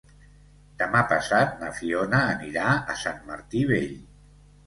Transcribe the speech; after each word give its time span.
Demà 0.77 1.01
passat 1.09 1.51
na 1.63 1.69
Fiona 1.81 2.21
anirà 2.31 2.71
a 2.93 2.95
Sant 3.05 3.19
Martí 3.27 3.61
Vell. 3.75 3.95